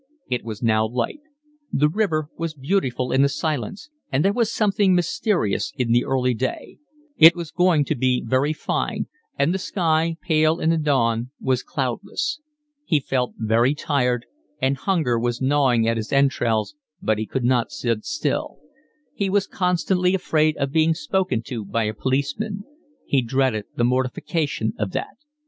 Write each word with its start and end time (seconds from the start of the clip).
It 0.31 0.43
was 0.43 0.63
now 0.63 0.87
light: 0.87 1.19
the 1.71 1.87
river 1.87 2.27
was 2.35 2.55
beautiful 2.55 3.11
in 3.11 3.21
the 3.21 3.29
silence, 3.29 3.91
and 4.11 4.25
there 4.25 4.33
was 4.33 4.51
something 4.51 4.95
mysterious 4.95 5.71
in 5.77 5.91
the 5.91 6.05
early 6.05 6.33
day; 6.33 6.79
it 7.17 7.35
was 7.35 7.51
going 7.51 7.85
to 7.85 7.93
be 7.93 8.23
very 8.25 8.51
fine, 8.51 9.05
and 9.37 9.53
the 9.53 9.59
sky, 9.59 10.17
pale 10.23 10.59
in 10.59 10.71
the 10.71 10.79
dawn, 10.79 11.29
was 11.39 11.61
cloudless. 11.61 12.39
He 12.83 12.99
felt 12.99 13.35
very 13.37 13.75
tired, 13.75 14.25
and 14.59 14.75
hunger 14.75 15.19
was 15.19 15.39
gnawing 15.39 15.87
at 15.87 15.97
his 15.97 16.11
entrails, 16.11 16.73
but 16.99 17.19
he 17.19 17.27
could 17.27 17.45
not 17.45 17.69
sit 17.71 18.03
still; 18.03 18.57
he 19.13 19.29
was 19.29 19.45
constantly 19.45 20.15
afraid 20.15 20.57
of 20.57 20.71
being 20.71 20.95
spoken 20.95 21.43
to 21.43 21.63
by 21.63 21.83
a 21.83 21.93
policeman. 21.93 22.63
He 23.05 23.21
dreaded 23.21 23.65
the 23.75 23.83
mortification 23.83 24.73
of 24.79 24.93
that. 24.93 25.17